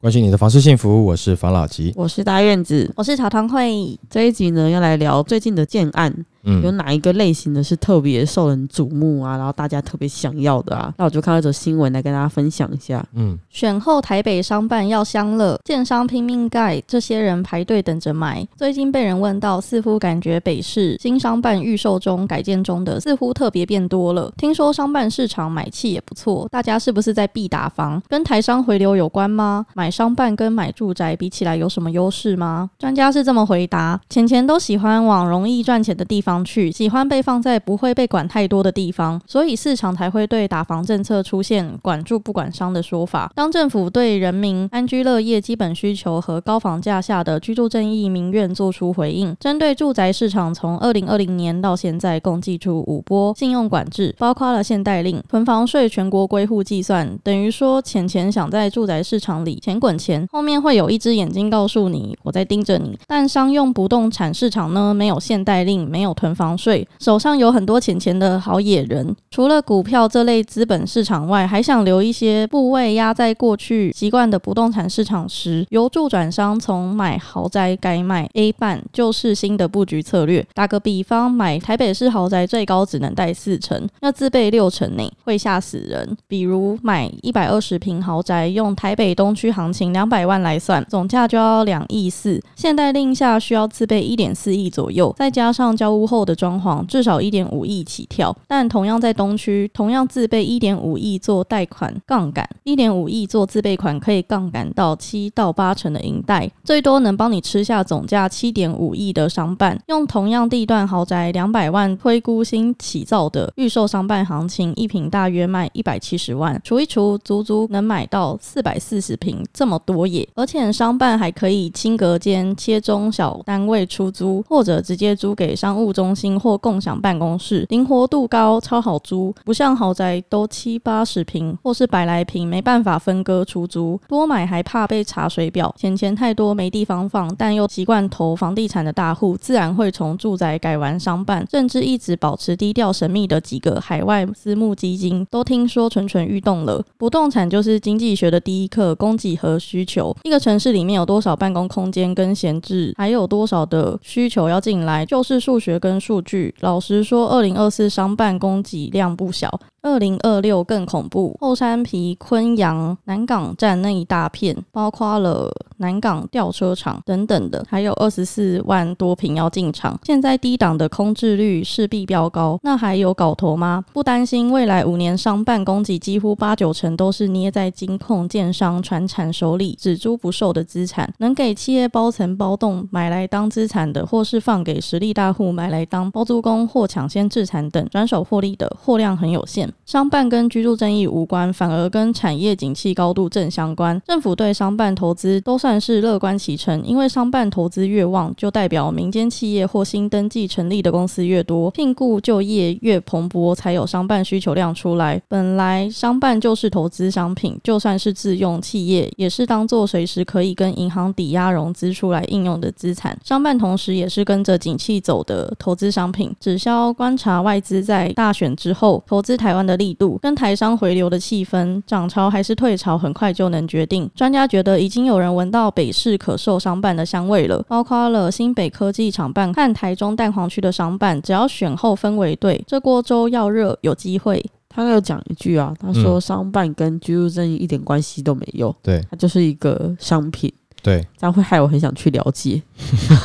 [0.00, 1.92] 关心你的房事幸福，我是房老吉。
[1.96, 2.88] 我是大院子。
[2.94, 6.08] 我是茶汤会，这一集呢，要来聊最近的建案，
[6.44, 9.36] 嗯有嗯，哪一个类型的是特别受人瞩目啊？
[9.36, 10.94] 然后大家特别想要的啊？
[10.98, 13.04] 那我就看到一则新闻来跟大家分享一下。
[13.14, 18.46] 嗯，选后台北商办要香了，建商拼命盖，这些人排队等着买。
[18.56, 24.32] 最近被人问到，似乎感觉北市新商办预售中、改建中的似乎特别变多了。
[24.36, 28.00] 听说商办市场买气也不错，大家是不是在必打房？
[28.08, 29.66] 跟台商回流有关吗？
[29.74, 32.70] 买商办跟买住宅比起来有什么优势吗？
[32.78, 43.30] 专家是这么回答：钱钱都喜欢往容易赚钱的地方去，喜欢被放在不会被管太多的地方，所以市场才会对打房政策出现管住不管商的说法。
[43.34, 62.98] 当政府对人民安居乐业基本需求和高房价下的居住正义民怨做出回应，针对住宅市场从二零二零年到现在共计出五波信用管制，包括了限贷令、囤房税全国归户计算，等于说钱钱想在住宅市场里钱滚钱，后面会有一只眼睛告诉你我在盯着你。
[63.06, 80.46] 但商用不动产市场呢，没有限贷令，没有囤房税，手上有很多钱钱的好野人，除了股票这类资本市场外，还想留一些部位压在过去习惯的不动产市场时，由助转商从买豪宅改卖 A 半，就是新的布局策略。
[80.54, 86.16] 打个比方，买台北市豪宅最高只能贷四成，要自备六成呢，会吓死人。
[86.26, 98.34] 比如买一百二十平豪宅，用台北东区行行情两百万来算，总价就要两亿四，现代令下需要自备一点四亿左右，再加上交屋后的装潢，至少一点五亿起跳。
[98.46, 109.78] 但同样在东区，同样自备一点五亿做贷款杠杆，一点五亿做自备款可以杠杆到七到八成的银贷，最多能帮你吃下总价七点五亿的商办。
[109.88, 120.28] 用同样地段豪宅两百万推估新起造的预售商办行情，一平大约卖一百七十万，除一除，足足能买到四百四十平，这么多耶！
[120.36, 129.34] 而且商办还可以轻隔间切中小单位出租，或者直接租给商务中心或共享办公室，灵活度高，超好租。
[129.44, 146.84] 不像豪宅都七八十平或是百来平，没办法分割出租，多买还怕被查水表，钱钱太多没地方放，但又习惯投房地产的大户，自然会从住宅改完商办，甚至一直保持低调神秘的几个海外私募基金，都听说蠢蠢欲动了。
[146.96, 150.14] 不动产就是经济学的第一课，供给和的需求。
[150.22, 156.54] 一个城市里面有多少办公空间跟闲置，还有多少的需求要进来，就是数学跟数据。
[156.60, 159.60] 老实说，二零二四商办供给量不小。
[159.80, 169.98] 二零二六更恐怖，后山皮、昆阳、南港站那一大片，包括了南港吊车厂等等的，还有二十四万多平要进场。
[170.02, 173.84] 现在低档的空置率势必飙高，那还有搞头吗？
[173.92, 189.72] 不担心未来五年商办供给几乎八九成都是捏在金控、建商、传产手里，只租不售的资产，能给企业包层包栋买来当资产的，或是放给实力大户买来当包租公或抢先置产等转手获利的，货量很有限。
[189.86, 194.00] 商办跟居住正义无关，反而跟产业景气高度正相关。
[194.06, 205.20] 政府对商办投资都算是乐观其成，因为商办投资越旺，就代表民间企业或新登记成立的公司越多，聘雇就业越蓬勃，才有商办需求量出来。
[205.28, 213.18] 本来商办就是投资商品，就算是自用企业，也是当做随时可以跟银行抵押融资出来应用的资产。
[213.24, 216.34] 商办同时也是跟着景气走的投资商品。
[216.40, 224.08] 只需要观察外资在大选之后投资台湾的力度，跟台商回流的气氛，涨潮还是退潮，很快就能决定。
[224.14, 234.44] 专家觉得已经有人闻到北市可售商办的香味了，包括了新北科技厂办和台中蛋黄区的商办，只要选后氛围对，这锅粥要热，有机会。
[234.84, 240.52] 他有讲一句啊，他说商办跟居住正义一点关系都没有，对它就是一个商品。
[240.80, 242.62] 对，这样会害我很想去了解，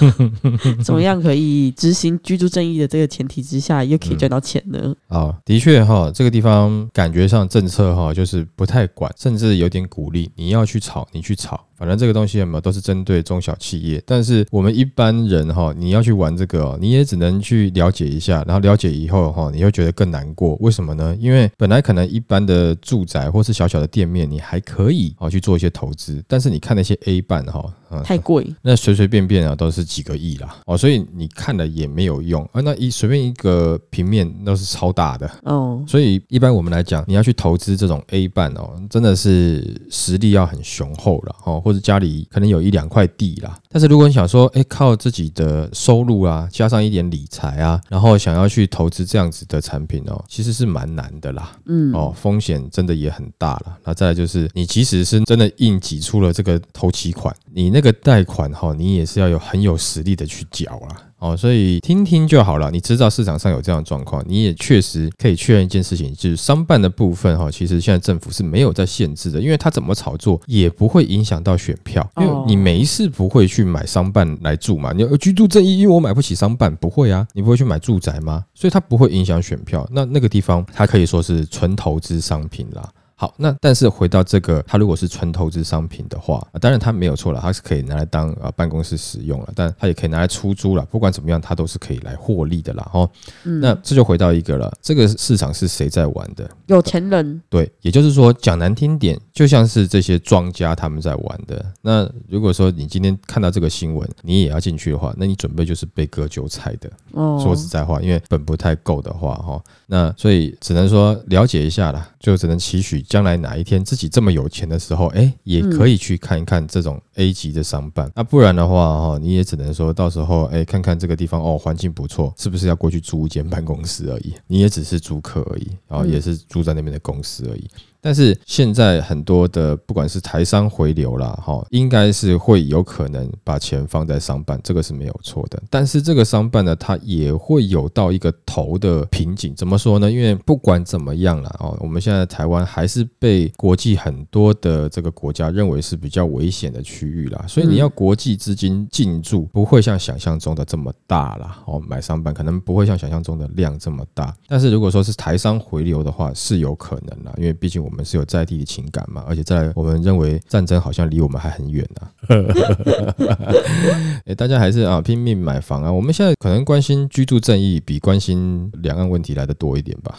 [0.84, 4.94] 怎么样可以执行居住正义的这个前提之下，又可以赚到钱呢？
[5.10, 11.64] 哦，的确哈，这个地方感觉上政策哈就是不太管，甚至有点鼓励你要去炒，你去炒。
[11.78, 20.56] 反正这个东西有没有都是针对中小企业，但是我们一般人哈，你要去玩这个、你也只能去了解一下，然后了解以后哈，你会觉得更难过。
[20.62, 21.16] 为什么呢？
[21.20, 28.46] 因为本来可能一般的住宅或是小小的店面，你还可以哦去做一些投资，但是你看那些 A 办哈，嗯太贵。
[28.62, 32.62] 那随随便便啊都是几个亿啦，哦，所以你看了也没有用啊。
[32.62, 43.58] 那一随便一个平面都是超大的，哦，所以一般我们来讲，你要去投资这种 A 半哦，真的是实力要很雄厚了哦，或者家里可能有一两块地啦。
[43.70, 51.52] 但是如果你想说，哎，靠自己的收入啊，加上一点理财啊，然后想要去投资这样子的产品哦，其实是蛮难的啦。
[51.66, 53.78] 嗯，哦，风险真的也很大了。
[53.84, 60.98] 那再来就是，你即使是真的硬挤出了这个头期款，你那个贷款哈、你也是要有很有实力的去缴啦。
[61.20, 62.70] 哦，所以听听就好了。
[62.70, 74.92] 你知道市场上有这样的状况，你也确实可以确认一件事情，就是商办的部分哈，其实现在政府是没有在限制的，因为它怎么炒作也不会影响到选票，因为哦你没事不会去买商办来住嘛。
[74.92, 78.44] 你有居住正义，因为我买不起商办，不会啊，你不会去买住宅吗？
[78.54, 79.88] 所以它不会影响选票。
[79.92, 82.90] 那那个地方它可以说是纯投资商品啦。
[83.24, 90.86] 好，那但是回到这个，它如果是纯投资商品的话，啊当然它没有错了，它是可以拿来当呃办公室使用了，但它也可以拿来出租了。
[90.88, 92.86] 不管怎么样，它都是可以来获利的啦。
[92.94, 93.10] 哦，
[93.46, 96.50] 嗯那这就回到一个了，这个市场是谁在玩的？
[96.68, 101.66] 有钱人对，也就是说讲难听点，就像是这些庄家他们在玩的。
[101.82, 106.92] 那如果说你今天看到这个新闻，你也要进去的话，那你准备就是被割韭菜的。
[107.14, 118.12] 哦，说实在话，因为本不太够的话，哈，那所以只能说了解一下啦，就只能期许将来哪一天自己这么有钱的时候，哎、也可以去看一看这种 A 级的商办。
[118.16, 124.34] 那不然的话，哈，你也只能说到时候，哎、看看这个地方哦，环境不错，是不是要过去租一间办公室而已？
[124.48, 127.70] 你也只是租客而已，然后也是住在那边的公司而已。
[128.04, 135.64] 但是现在很多的不管是台商回流啦，哈，应该是会有可能把钱放在商办，这个是没有错的。
[135.70, 139.56] 但是这个商办呢，它也会有到一个头的瓶颈。
[139.56, 140.12] 怎么说呢？
[140.12, 151.64] 因为不管怎么样啦，哦，我们现在台湾还是被国际很多的这个国家认为是比较危险的区域啦，所以你要国际资金进驻，不会像想象中的这么大啦。
[151.66, 154.36] 哦，买商办可能不会像想象中的量这么大。
[154.48, 162.12] 但是如果说是台商回流的话，是有可能啦，因为毕竟我们是有在地的情感嘛，而且在我们认为战争好像离我们还很远啊、
[164.26, 165.92] 哎、大家还是啊拼命买房啊。
[165.92, 170.18] 我们现在可能关心居住正义，比关心两岸问题来的多一点吧。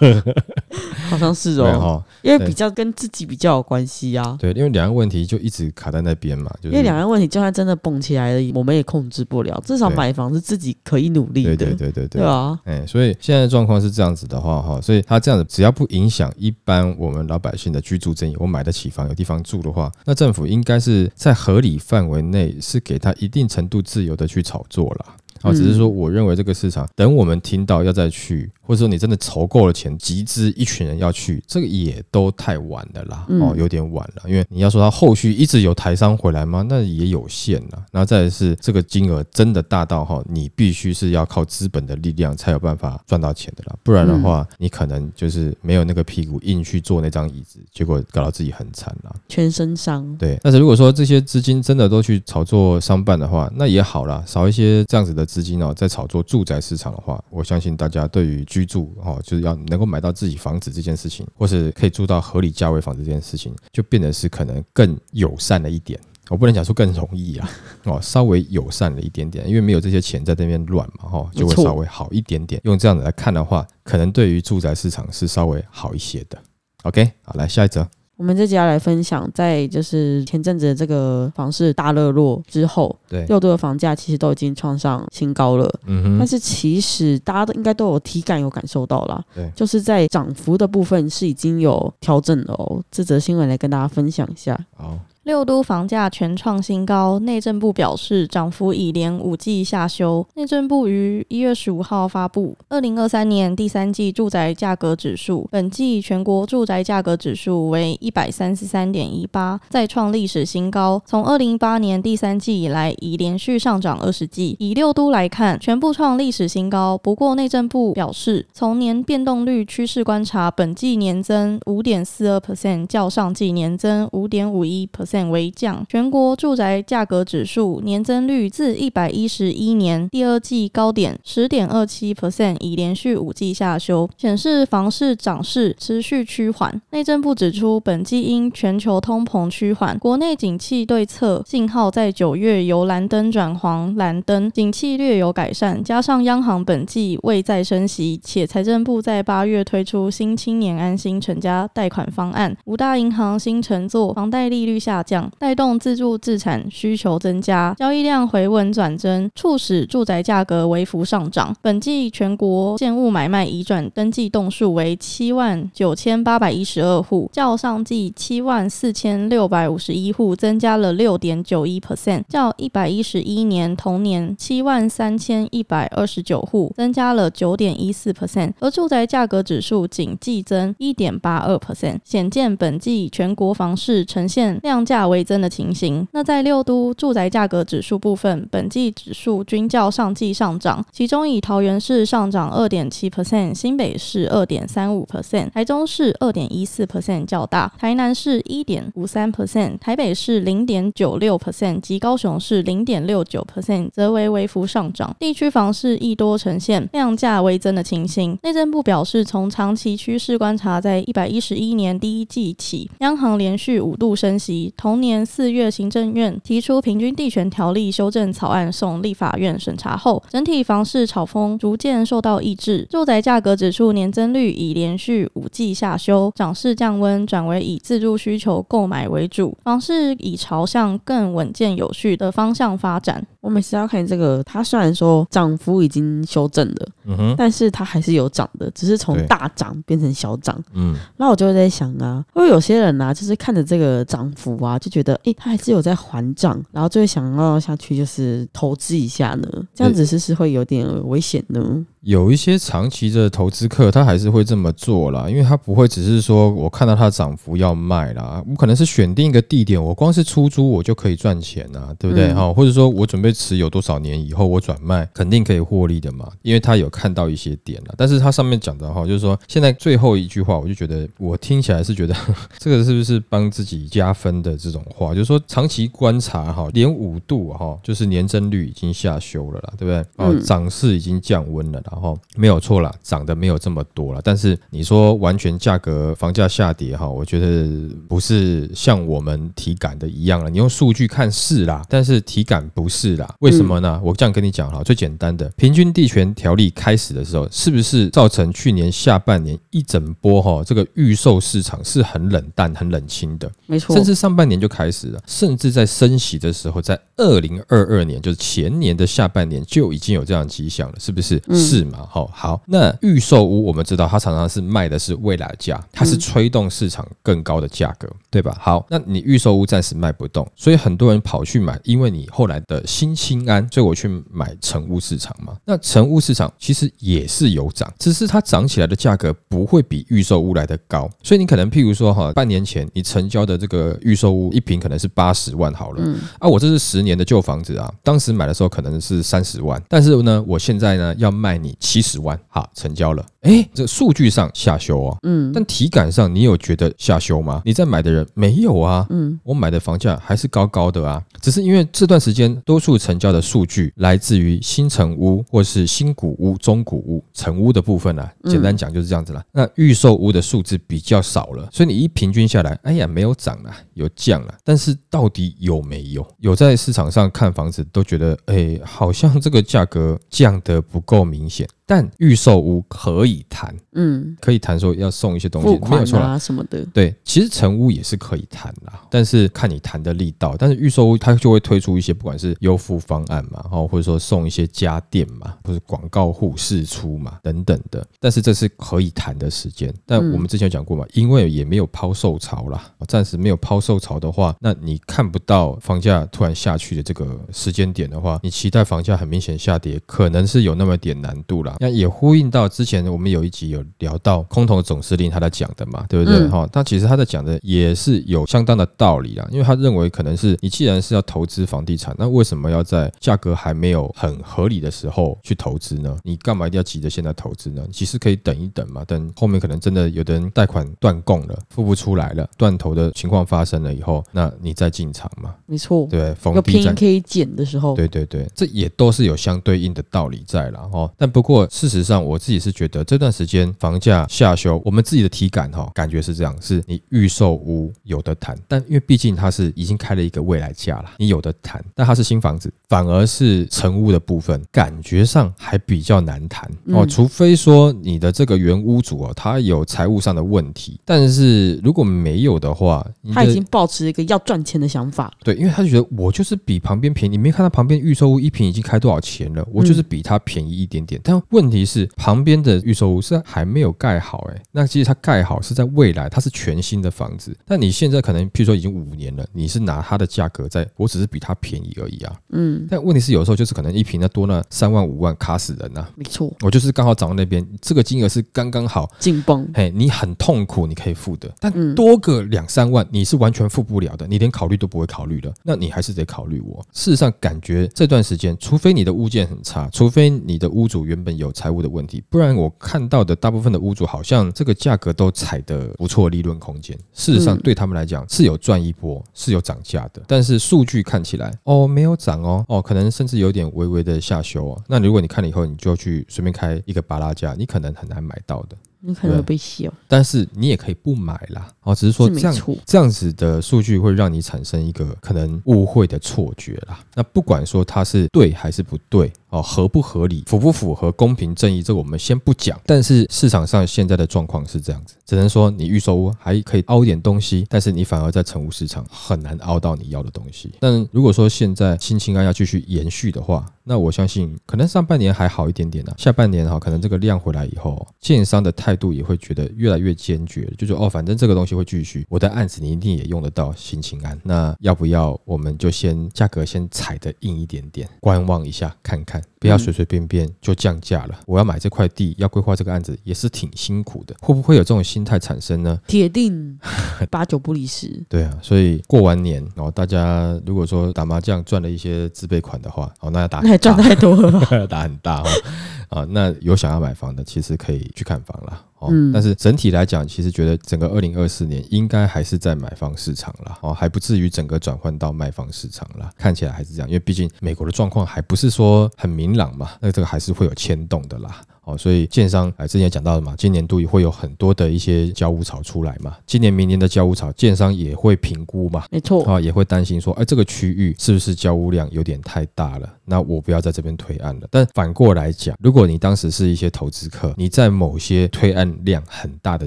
[1.08, 4.36] 好像是哦，因为比较跟自己比较有关系啊。
[4.40, 9.62] 对，因为两岸问题就一直卡在那边嘛，就是因为两岸问题就算真的蹦起来了，我们也控制不了。
[9.64, 25.14] 至少买房是自己可以努力的，对对对对对对啊，哎、所以现在状况是这样子的话，哈，所以他这样子只要不影响一般我们老百姓的居住正义，我买得起房，有地方住的话，那政府应该是在合理范围内是给他一定程度自由的去炒作啦。
[25.42, 34.22] 哦，只是说，我认为这个市场，等我们听到要再去，或者说你真的筹够了钱，集资一群人要去，这个也都太晚了啦，嗯哦，有点晚了。
[34.26, 36.64] 因为你要说他后续一直有台商回来吗？
[36.68, 37.84] 那也有限了。
[37.92, 49.14] 然后再是这个金额真的大到哈，你必须是要靠资本的力量才有办法赚到钱的啦，不然的话，你可能就是没有那个屁股硬去坐那张椅子，结果搞到自己很惨啦。
[49.28, 50.16] 全身伤。
[50.16, 66.00] 对，但是如果说这些资金真的都去炒作商办的话，那也好啦，少一些这样子的资金哦，在炒作住宅市场的话，我相信大家对于居住哦，就是要能够买到自己房子这件事情，或是可以住到合理价位房子这件事情，就变得是可能更友善了一点。
[66.30, 67.50] 我不能讲说更容易啊，
[67.84, 72.58] 哦，稍微友善了一点点，因为没有这些钱在那边乱嘛，哈，就会稍微好一点点。
[72.64, 76.42] 用这样子来看的话，可能对于住宅市场是稍微好一些的。
[76.84, 77.86] OK，好，来下一则。
[78.16, 85.70] 我们这集要来分享，在就是前阵子的这个房市大热落之后，对，六都的房价其实都已经创上新高了。
[85.84, 92.82] 嗯哼，但是其实大家都应该都有体感有感受到啦，对就是在涨幅的部分是已经有调整了哦。
[92.90, 94.58] 这则新闻来跟大家分享一下。
[94.74, 100.24] 好，六都房价全创新高，内政部表示涨幅已连五季下修。
[100.36, 111.02] 内政部于一月十五号发布二零二三年第三季住宅价格指数，本季全国住宅价格指数为一百三十三点一八，再创历史新高。
[111.04, 114.54] 从二零一八年第三季以来，已连续上涨二十季。
[114.60, 116.96] 以六都来看，全部创历史新高。
[116.96, 125.84] 不过内政部表示，从年变动率趋势观察，本季年增五点四二 percent，较上季年增五点五一 percent 为降。
[125.88, 136.80] 全国住宅价格指数年增率自一百一十一年第二季高点十点二七 percent，已连续五季下修，显示房市涨势持续趋缓。
[136.90, 161.54] 内政部指出，本季因全球通膨趋缓，国内景气对策信号在九月由蓝灯转黄蓝灯，景气略有改善，加上央行本季未再升息，且财政部在八月推出新青年安心成家贷款方案，五大银行新乘坐房贷利率下降，带动自住自产需求增加，交易量回稳转增，促使住宅价格微幅上涨。
[161.62, 186.08] 本季全国建物买卖移转登记栋数为七万九千八百一十二户，较上季七万四千六百五十一户增加了六点九一 percent，较一百一十一年同年七万三千一百二十九户增加了九点一四 percent，而住宅价格指数仅季增一点八二 percent，显见本季全国房市呈现量价价微增的情形。
[186.12, 205.14] 那在六都住宅价格指数部分，本季指数均较上季上涨，其中以桃园市上涨二点七 percent，新北市二点三五 percent，台中市二点一四 percent 较大，台南市一点五三 percent，台北市零点九六 percent 及高雄市零点六九 percent 则为微幅上涨。
[205.18, 208.38] 地区房市亦多呈现量价微增的情形。
[208.42, 214.72] 内政部表示，从长期趋势观察，在一百一十一年第一季起，央行连续五度升息。
[214.76, 222.86] 同年四月，行政院提出平均地权条例修正草案送立法院审查后，整体房市炒风逐渐受到抑制。
[222.90, 233.26] 住宅价格指数年增率已连续五季下修，涨势降温，转为以自住需求购买为主，房市已朝向更稳健有序的方向发展。
[233.46, 240.60] 我每次要看这个，它虽然说涨幅已经修正了，嗯哼，但是它还是有涨的，只是从大涨变成小涨。
[240.74, 249.48] 嗯，那我就会在想啊，会不会有些人啊，就是看着这个涨幅啊，就觉得诶，它还是有在还涨，然后就会想要下去就是投资一下呢？
[249.72, 251.86] 这样子是不是会有点危险呢？
[252.06, 262.28] 有一些长期的投资客，他还是会这么做啦，因为他不会只是说我看到它涨幅要卖啦，我可能是选定一个地点，我光是出租我就可以赚钱啊，对不对？
[262.28, 267.94] 嗯哈、或者说我准备持有多少年以后我转卖，肯定可以获利的嘛，因为他有看到一些点了。
[267.96, 272.14] 但是他上面讲的哈，就是说现在最后一句话，我就觉得我听起来是觉得
[272.60, 279.98] 这个是不是帮自己加分的这种话，就是说长期观察哈，连五度哈，就是年增率已经下修了啦，对不对？
[280.24, 284.20] 哦，嗯涨势已经降温了啦，然后没有错啦，涨的没有这么多了。
[284.22, 287.66] 但是你说完全价格房价下跌哈，我觉得
[288.06, 290.50] 不是像我们体感的一样了。
[290.50, 293.34] 你用数据看是啦，但是体感不是啦。
[293.40, 293.98] 为什么呢？
[294.04, 303.50] 我这样跟你讲哈，最简单的，平均地权条例开始的时候，是不是造成去年下半年一整波哈这个预售市场是很冷淡、很冷清的？
[303.64, 311.42] 没错，甚至上半年就开始了，甚至在升息的时候，在二零二二年，就是前年的下半年就已经有这样的迹象了，是不是？
[311.46, 312.06] 嗯是嘛？
[312.10, 318.56] 好，好，那预售屋我们知道，它常常是卖的是未来价，它是嗯吹动市场更高的价格，对吧？
[318.60, 325.56] 好，那你预售屋暂时卖不动，所以很多人跑去买，因为你后来的新清安，所以我去买成屋市场嘛。
[325.64, 343.24] 那成屋市场其实也是有涨，只是它涨起来的价格不会比预售屋来的高，所以你可能譬如说哈，半年前你成交的这个预售屋一平可能是八十万好了，嗯啊，我这是十年的旧房子啊，当时买的时候可能是三十万，但是呢，我现在呢要卖你七十万，好，成交了。
[343.46, 347.62] 诶，这数据上下修啊，嗯但体感上你有觉得下修吗？
[347.64, 359.44] 你在买的人没有啊，嗯我买的房价还是高高的啊，只是因为这段时间多数成交的数据来自于新城屋或是新古屋、中古屋、成屋的部分啊，嗯简单讲就是这样子啦。
[359.52, 366.26] 那预售屋的数字比较少了，所以你一平均下来，哎呀，没有涨啦，有降了，但是到底有没有？
[366.40, 371.68] 有在市场上看房子都觉得，哎，好像这个价格降得不够明显。
[371.86, 376.26] 但预售屋可以谈，嗯，可以谈说要送一些东西，付没有款错啦。
[376.26, 380.56] 啊什么的，对，其实成屋也是可以谈啦，但是看你谈的力道。
[380.58, 388.04] 但是预售屋它就会推出一些不管是优付方案嘛，然后，或者说送一些家电嘛，或是广告户试出嘛等等的。
[388.18, 389.94] 但是这是可以谈的时间。
[390.04, 401.75] 但嗯我们之前有讲过嘛，因为也没有抛售潮啦，暂时没有抛售潮的话，那你看不到房价突然下去的这个时间点的话，你期待房价很明显下跌，可能是有那么点难度啦。
[401.78, 406.38] 那也呼应到之前我们有一集有聊到空头总司令他在讲的嘛，对不对？
[406.38, 416.16] 嗯哈、他其实他在讲的也是有相当的道理啦，因为他认为可能是你既然是要投资房地产，那为什么要在价格还没有很合理的时候去投资呢？
[416.22, 417.86] 你干嘛一定要急着现在投资呢？
[417.92, 426.34] 其实可以等一等嘛，等后面可能真的有的人贷款断供了，付不出来了，断头的情况发生了以后，那你再进场嘛，没错，对？
[426.34, 431.10] 逢有低可以捡的时候，对对对，这也都是有相对应的道理在了哦。
[431.16, 446.68] 但不过过事实上，我自己是觉得这段时间房价下修，我们自己的体感哈，感觉是这样，是你预售屋有的谈，但因为毕竟它是已经开了一个未来价了，你有的谈，但它是新房子，反而是成屋的部分，感觉上还比较难谈。
[446.86, 461.20] 哦，嗯除非说你的这个原屋主哦，他有财务上的问题，但是如果没有的话，他已经抱持一个要赚钱的想法，对，因为他就觉得我就是比旁边便宜，你没看到旁边预售屋一平已经开多少钱了，我就是比它便宜一点点。
[461.24, 467.56] 但问题是，旁边的预售屋是还没有盖好、哎，那其实它盖好是在未来，它是全新的房子。
[467.64, 472.36] 但你现在可能，譬如说已经五年了，你是拿它的价格在，我只是比它便宜而已啊。
[472.50, 476.10] 嗯，但问题是，有时候就是可能一平要多那三万五万卡死人呐、啊。
[476.14, 486.84] 没错，我就是刚好涨到那边，这个金额是刚刚好，紧绷，嘿，你很痛苦，你可以付的，但嗯多个两三万，你是完全付不了的，你连考虑都不会考虑了，那你还是得考虑我。
[486.92, 496.96] 事实上，感觉这段时间，除非你的物件很差，除非你的屋主原本有有财务的问题，不然我看到的大部分的屋主好像这个价格都踩的不错利润空间。
[497.12, 504.82] 事实上，对他们来讲是有赚一波，是有涨价的，但是数据看起来哦没有涨哦，哦可能甚至有点微微的下修哦。
[504.88, 508.76] 那如果你看了以后，你就去随便开一个巴拉价，你可能很难买到的。
[509.06, 516.98] 你可能会被笑，但是你也可以不买啦，哦，只是说这样这样子的数据会让你产生一个可能误会的错觉啦。
[517.14, 522.80] 那不管说它是对还是不对，哦，合不合理，符不符合公平正义，这个我们先不讲。
[522.84, 530.72] 但是市场上现在的状况是这样子，只能说你预售屋还可以凹一点东西，但是你反而在成屋市场很难凹到你要的东西。
[530.80, 551.38] 但如果说现在新青安要继续延续的话，那我相信可能上半年还好一点点呢、下半年哈，可能这个量回来以后，建商的态度也会觉得越来越坚决，就说哦，反正这个东西会继续，我的案子你一定也用得到新青安，那要不要我们就先价格先踩的硬一点点，观望一下看看，不要随随便便就降价了。
[551.46, 556.00] 我要买这块地，要规划这个案子也是挺辛苦的，会不会有这种心态产生呢？
[556.08, 556.76] 铁定
[557.30, 558.24] 八九不离十。
[558.28, 564.66] 对啊，所以过完年然哦，大家如果说打麻将赚了一些自备款的话，哦，那要打 赚太多了吧？
[564.88, 565.46] 打很大哦。
[566.08, 568.80] 啊，那有想要买房的，其实可以去看房啦。
[569.00, 576.30] 哦，嗯但是整体来讲，其实觉得整个二零二四年应该还是在买方市场啦，哦，还不至于整个转换到卖方市场啦。
[576.38, 581.60] 看起来还是这样，因为毕竟美国的状况还不是说很明朗嘛，那这个还是会有牵动的啦。
[581.86, 593.08] 哦，所以建商哎，之前也讲到了嘛，今年度也会有很多的一些交屋潮出来嘛，今年明年的交屋潮，建商也会评估嘛，没错，啊，也会担心说，哎，这个区域是不是交屋量有点太大了？
[593.24, 594.66] 那我不要在这边推案了。
[594.70, 599.86] 但反过来讲，如果你当时是一些投资客，你在某些推案量很大的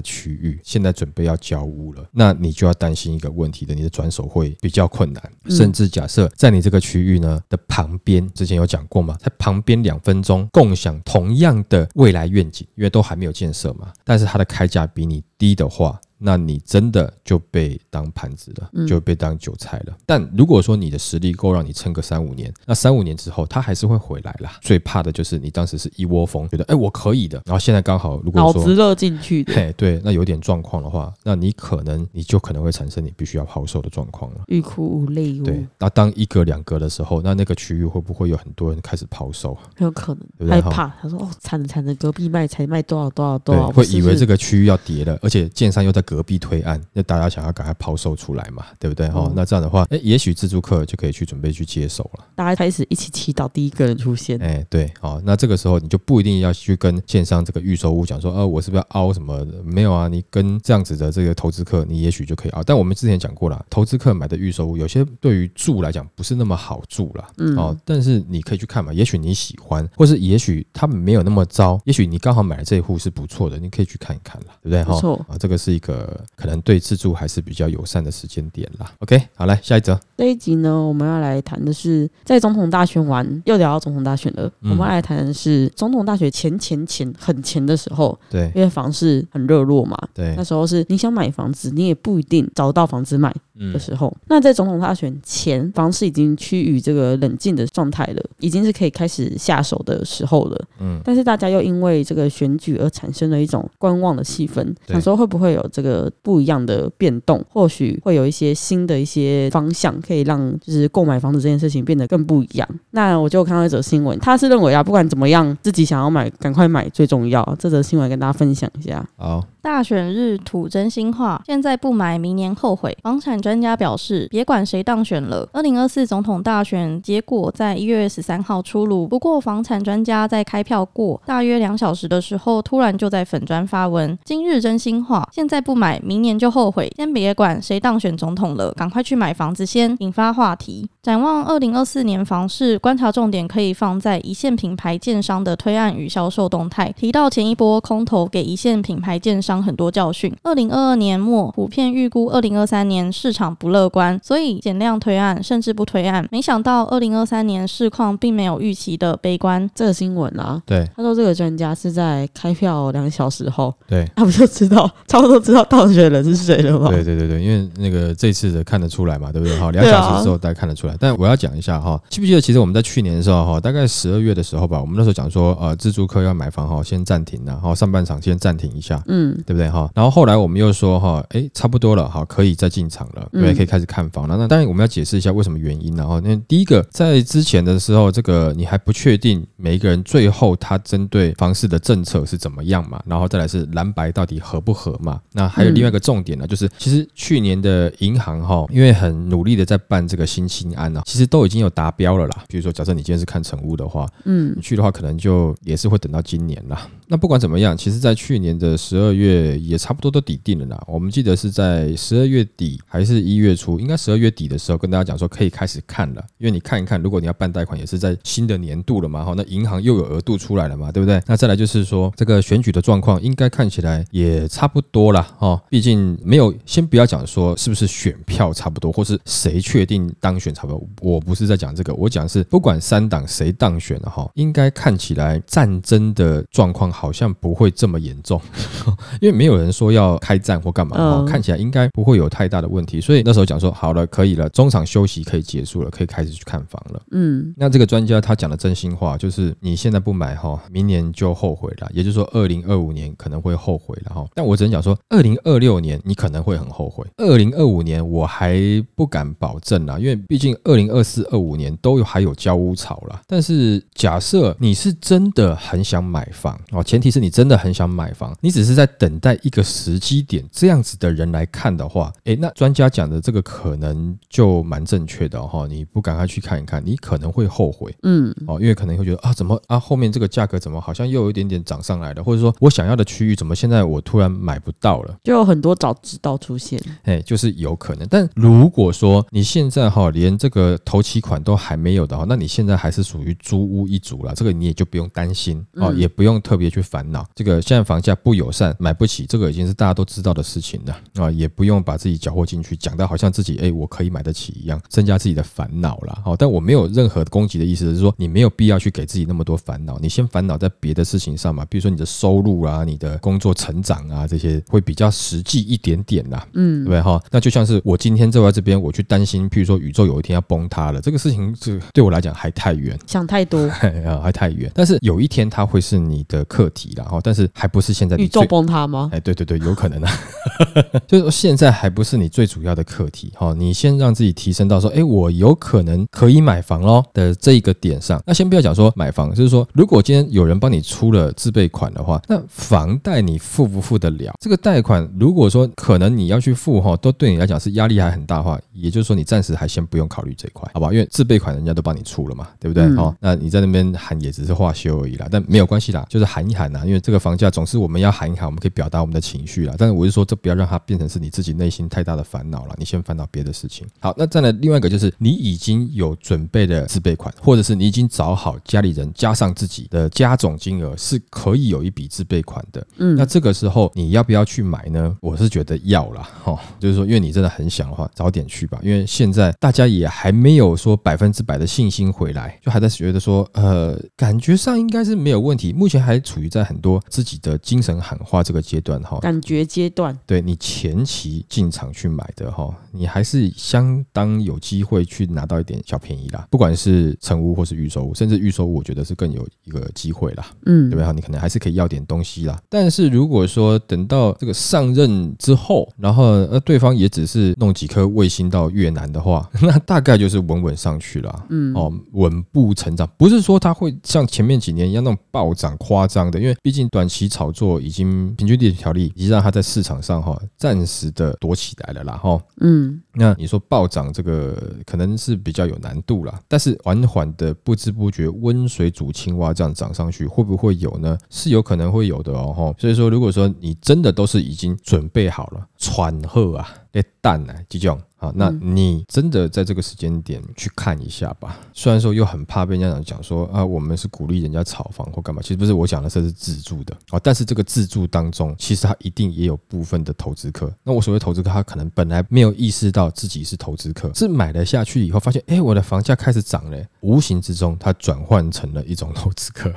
[0.00, 5.22] 区域，现在准备要交屋了，那你就要担心一个问题的，你的转手会比较困难。
[5.44, 19.96] 嗯甚至假设在你这个区域呢的旁边，之前有讲过嘛，在旁边两分钟共享同样的未来愿景，因为都还没有建设嘛，但是它的开价比你低的话，那你真的就被当盘子了，嗯就被当韭菜了。
[20.04, 24.58] 但如果说你的实力够让你撑个三五年，那三五年之后他还是会回来啦。
[24.60, 34.40] 最怕的就是你当时是一窝蜂，觉得哎我可以的，然后现在刚好如果说脑子热进去的，嘿对，那有点状况的话，那你可能你就可能会产生你必须要抛售的状况了。
[34.46, 39.54] 欲哭无泪对，，那当一格两格的时候，那那个区域会不会有很多人开始抛售？
[39.76, 40.88] 很有可能对不对害怕。
[41.02, 49.08] 他说：“哦，惨了惨了，隔壁卖才卖多少多少多少，，会以为这个个区域要跌了，而且建商又在隔壁推案，那大家想要赶快抛售出来嘛，对不对？
[49.10, 52.24] 哈、嗯那这样的话，哎，也许自助客就可以去准备去接手了。
[52.34, 54.36] 大家开始一起祈祷第一个人出现。
[54.42, 59.62] 哎，对，好、那这个时候你就不一定要去跟线上这个预售屋讲说，呃，我是不是要凹什么的？
[59.62, 62.62] 没有啊，你跟这样子的这个投资客，你也许就可以凹。
[62.64, 67.28] 但我们之前讲过了，投资客买的预售屋，有些对于住来讲不是那么好住了。
[67.38, 74.82] 嗯哦，但是你可以去看嘛，也许你喜欢，或是也许他们没有那么糟，也许你刚好买了这一户是不错的，你可以去看一看啦，对不对？
[74.82, 75.99] 哈错啊，这个是一个
[76.36, 78.92] 可能对自助还是比较友善的时间点啦。
[79.00, 84.50] OK，好，来下一则，这一集呢，我们要来谈的是在总统大选完，又聊到总统大选了。
[84.62, 94.14] 嗯我们要来谈的是总统大选前前前很前的时候，对因为房市很热络嘛，对那，时候是你想买房子，你也不一定找得到房子买嗯的时候。
[94.28, 100.64] 那在总统大选前，房市已经趋于这个冷静的状态了，已经是可以开始下手的时候了。
[100.78, 105.89] 嗯，但是大家又因为这个选举而产生了一种观望的气氛，对想说会不会有这个
[106.22, 107.44] 不一样的变动？
[107.48, 112.68] 或许会有一些新的一些方向，可以让就是购买房子这件事情变得更不一样。
[112.90, 117.42] 那我就看到一则新闻，他是认为啊，不管怎么样，自己想要买，赶快买最重要。
[117.58, 119.04] 这则新闻跟大家分享一下。
[119.16, 122.96] 好，大选日土真心话，现在不买，明年后悔。
[123.02, 129.06] 房产专家表示，别管谁当选了，二零二四总统大选结果在一月十三号出炉。
[129.06, 136.90] 不过，房产专家在开票过大约两小时的时候，突然就在粉砖发文：今日真心话，现在不买，明年就后悔。
[136.96, 140.88] 先别管谁当选总统了，赶快去买房子先，引发话题。
[141.02, 146.92] 展望二零二四年房市，观察重点可以放在一线品牌建商的推案与销售动态。
[146.92, 156.28] 提到前一波空头给一线品牌建商很多教训，二零二二年末普遍预估二零二三年市场不乐观，所以减量推案，甚至不推案。
[156.30, 159.68] 没想到二零二三年市况并没有预期的悲观。
[159.74, 164.06] 这个新闻啊，对他说这个专家是在开票两小时后，对。
[164.16, 166.88] 他不就知道差不多知道当选人是谁了吗？
[166.90, 169.58] 对对对对，因为那个这次的看得出来嘛，对不对？
[169.58, 170.94] 哈，两小时之后大家看得出来。
[170.98, 179.02] 但我要讲一下哈，记不记得其实我们在去年的时候哈，大概十二月的时候吧，我们那时候讲说呃，自住客要买房哈，先暂停了，哈，上半场先暂停一下。
[179.06, 179.90] 嗯，对不对哈？
[179.94, 184.36] 然后后来我们又说哈，哎，差不多了，好，可以再进场了，嗯对，可以开始看房了。
[184.36, 195.20] 那当然我们要解释一下为什么原因然后那第一个，在之前的时候，这个你还不确定每一个人最后他针对房市的政策是怎么样嘛，然后再来是蓝白到底合不合嘛。
[195.32, 202.44] 那还有另外一个重点呢，就是其实去年的银行哈，因为很努力的在办这个新青安啊，其实都已经有达标了啦。
[202.48, 206.86] 比如说，假设你今天是看成屋的话，嗯你去的话，可能就也是会等到今年啦。
[207.10, 210.80] 那不管怎么样，其实在去年的十二月也差不多都底定了啦。
[210.86, 221.20] 我们记得是在十二月底还是一月初，应该十二月底的时候跟大家讲说可以开始看了，因为你看一看，如果你要办贷款，也是在新的年度了嘛，哈，那银行又有额度出来了嘛，对不对？
[221.26, 238.38] 那再来就是说这个选举的状况，应该看起来也差不多啦，哦，毕竟没有，先不要讲说是不是选票差不多，或是谁确定当选差不多，我不是在讲这个，我讲是不管三党谁当选了哈，应该看起来战争的状况好像不会这么严重，
[239.22, 247.00] 因为没有人说要开战或干嘛，看起来应该不会有太大的问题，所以那时候讲说好了，可以了，中场休息可以结束了，可以开始去看房了。
[247.12, 254.26] 嗯那这个专家他讲的真心话，就是你现在不买哈，明年就后悔了，也就是说，二零二五年可能会后悔了哈。
[254.34, 258.60] 但我只能讲说，二零二六年你可能会很后悔，二零二五年我还
[258.94, 263.22] 不敢保证啦，因为毕竟二零二四、二五年都有还有交屋潮啦。
[263.26, 277.94] 但是假设你是真的很想买房哦，前提是你真的很想买房，你只是在等待一个时机点，这样子的人来看的话，诶，那专家讲的这个可能就蛮正确的哈、你不赶快去看一看，你可能会后悔。
[278.02, 285.16] 嗯哦，因为可能会觉得啊，怎么啊，后面这个价格怎么好像又有一点点涨上来了，或者说我想要的区域怎么现在我突然买不到了？
[285.22, 286.80] 就有很多早知道出现。
[287.04, 288.08] 哎，就是有可能。
[288.10, 297.26] 但如果说你现在哈连这个头期款都还没有的话，那你现在还是属于租屋一族了，这个你也就不用担心哦，嗯也不用特别去烦恼。
[297.34, 306.18] 这个现在房价不友善，买不起，这个已经是大家都知道的事情了啊，也不用把自己搅和进去，讲到好像自己哎我可以买得起一样，增加自己的烦恼了。
[306.24, 316.38] 好、但我没有任何攻击的意思，是说你没有必要去给自己那么多烦恼，你先烦恼在别的事情上嘛，比如说你的收入啊、你的工作成长啊这些，会比较实际一点点啦。
[316.52, 317.20] 对嗯不对哈？
[317.30, 323.60] 那就像是我今天坐在这边，我去担心，譬如说宇宙有一天要崩塌了，这个事情是对我来讲还太远，想太多，
[324.06, 324.70] 啊，还太远。
[324.74, 328.44] 但是有一天它会是你的课题啦，哈，但是还不是现在你宇宙。
[328.50, 329.08] 崩塌吗？
[329.12, 330.10] 哎，对对对，有可能啊，
[331.06, 338.20] 就是说现在还不是你最主要的课题哈、你先让自己提升到说，哎，我有可能可以买房咯的这一个点上。
[338.26, 344.34] 那先不要讲说买房，就是说，如果今天有人帮你出了自备款的话，那房贷你付不付得了？
[344.40, 350.90] 这个贷款如果说可能你要去付哈，都对你来讲是压力还很大的话，也就是说你暂时还先不用考虑这一块，好吧？
[350.92, 352.82] 因为自备款人家都帮你出了嘛，对不对？
[352.84, 359.74] 嗯哦，那你在那边喊也只是话休而已啦，但没有关系啦，就是喊一喊呐，因为这个房价总是我们要喊一喊，我们可以表达我们的情绪啦。
[359.78, 363.86] 但是我是说，这不要让它变成是你自己内心太大的烦恼了，你先烦恼别的事情。
[364.00, 372.86] 好，那再来另外一个就是你已经有准备的自备款，或者是你已经找好家里人加上自己的加总金额是可以有一笔自备款的。
[372.98, 375.16] 嗯那这个时候你要不要去买呢？
[375.20, 378.78] 我是觉得要啦，哈、就是说，因为你真的很想的话，早点去吧。
[378.82, 385.72] 因为现在大家也还没有说百分之百的信心回来，就还在觉得说，呃，感觉上应该是没有问题。
[385.72, 396.46] 目前还处于在很多自己的精神喊话这个阶段，哈、感觉阶段，对你前期进场去买的哈，你还是相当有机会去拿到一点小便宜啦。
[396.50, 400.46] 不管是成屋或是预售屋，甚至预售屋，我觉得是更有一个机会啦。
[400.66, 401.04] 嗯对不对？
[401.04, 402.60] 哈，你可能还是可以要点东西啦。
[402.68, 411.46] 但是如果说等到这个上任之后，然后呃对方也只是弄几颗卫星到越南的话， 那大概就是稳稳上去了。
[411.50, 422.40] 嗯哦，稳步成长，不是说它会像前面几年一样那种暴涨夸张，的，因为毕竟短期炒作已经平均地条例已经让它在市场上哈暂时的躲起来了啦哈。
[422.60, 431.18] 嗯，那你说暴涨这个可能是比较有难度啦，但是缓缓的不知不觉温水煮青蛙这样涨上去，会不会有呢？
[431.28, 432.74] 是有可能会有的哦哈。
[432.78, 438.00] 所以说，如果说你真的都是已经准备好了，喘喝啊，那蛋呢这种。
[438.22, 441.58] 好，那你真的在这个时间点去看一下吧。
[441.72, 447.18] 虽然说又很怕被家长讲说啊，我们是鼓励人家炒房或干嘛，其实不是我讲的，这是自住的啊。
[447.22, 450.70] 但是这个自住当中，其实它一定也有部分的投资客。
[450.82, 459.72] 那我所谓投资客，他可能本来没有意识到自己是投资客，是买了下去以后发现，哎，我的房价开始涨了，无形之中他转换成了一种投资客。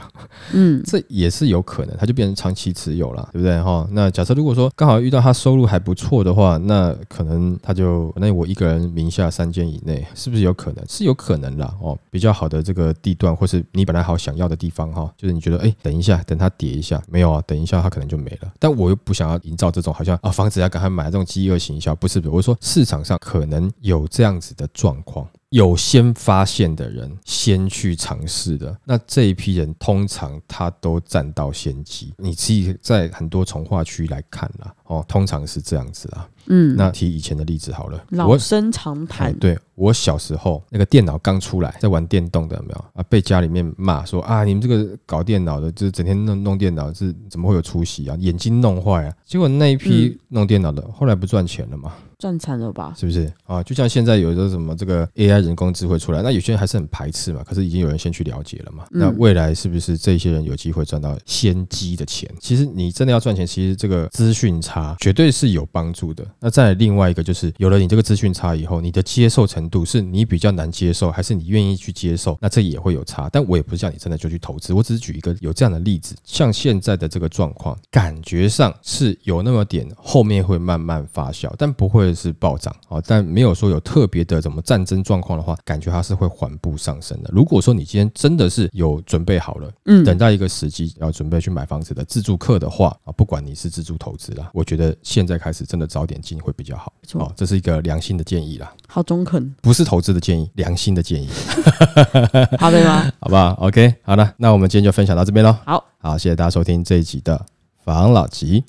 [0.51, 3.87] 嗯， 这也是有可能，他就变成长期持有了，对不对哈？
[3.91, 8.33] 那假设如果说刚好遇到他收入还不错的话，那可能他就那。
[8.33, 10.83] 我一个人名下三间以内，是不是有可能？
[10.89, 11.95] 是有可能啦哦。
[12.09, 18.51] 比较好的这个地段，或是你本来好想要的地方哈，就是你觉得哎，等一下，等它跌一下，没有啊，等一下它可能就没了。
[18.57, 25.27] 但我又不想要营造这种好像啊房子要赶快买这种饥饿营销，不是我是，说市场上可能有这样子的状况。
[25.53, 32.11] 有先发现的人，先去尝试的，那这一批人通常他都占到先机。
[32.17, 36.27] 你自己在很多从化区来看啦，哦，通常是这样子啦。
[36.47, 39.31] 嗯，那提以前的例子好了，老生常谈。
[39.37, 43.03] 对我小时候那个电脑刚出来，在玩电动的有没有啊？
[43.09, 48.15] 被家里面骂说啊，你们这个搞电脑的，就是整天弄弄电脑，是怎么会有出息啊？
[48.19, 49.13] 眼睛弄坏啊！
[49.25, 51.93] 结果那一批弄电脑的，后来不赚钱了吗？
[52.19, 52.93] 赚惨了吧？
[52.97, 53.61] 是不是啊？
[53.63, 57.43] 就像现在有的什么这个 AI 人工智慧出来，那有些人还是很排斥嘛。
[57.43, 58.85] 可是已经有人先去了解了嘛。
[58.91, 62.29] 那未来是不是这些人有机会赚到先机的钱？
[62.39, 66.25] 其实你真的要赚钱，其实这个资讯差绝对是有帮助的。
[66.39, 72.37] 那再另外一个就是，有了你这个资讯差以后，你的接受程度是你比较难接受，还是你愿意去接受？
[72.41, 73.29] 那这也会有差。
[73.31, 76.15] 但我也不是叫你真的就去投资，我只是举一个有这样的例子。
[76.23, 82.75] 像现在的这个状况，感觉上是有那么点后面会慢慢发酵，但不会是暴涨。
[82.87, 87.29] 哦，但没有说有特别的什么战争状况的话，感觉它是会缓步上升的。
[87.33, 96.93] 如果说你今天真的是有准备好了，嗯，等待一个时机要准备去买房子的自住客的话啊，不管你是自住投资啦，我觉得现在开始真的早点进会比较好。
[97.13, 98.73] 哦，这是一个良心的建议啦。
[98.93, 101.27] 好中肯，不是投资的建议，良心的建议。
[102.59, 103.11] 好的吗？
[103.19, 105.51] 好不好？OK，好了，那我们今天就分享到这边喽。
[105.65, 107.43] 好，好，谢谢大家收听这一集的
[107.83, 108.63] 房老吉，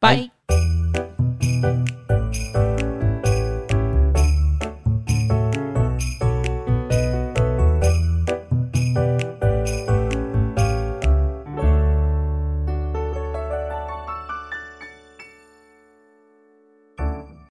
[0.00, 0.30] 拜。